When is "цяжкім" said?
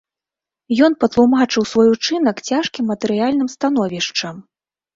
2.49-2.91